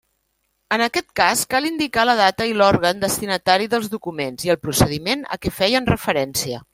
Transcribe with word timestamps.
En 0.75 0.83
aquest 0.85 1.11
cas, 1.19 1.43
cal 1.51 1.67
indicar 1.69 2.05
la 2.11 2.15
data 2.21 2.47
i 2.53 2.57
l'òrgan 2.61 3.05
destinatari 3.05 3.71
dels 3.75 3.93
documents 3.97 4.49
i 4.49 4.53
el 4.55 4.61
procediment 4.67 5.23
a 5.37 5.41
què 5.45 5.57
feien 5.63 5.91
referència. 5.95 6.63